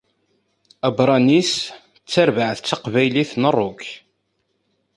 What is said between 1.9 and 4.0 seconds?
ttarbaɛt taqbaylit n rock.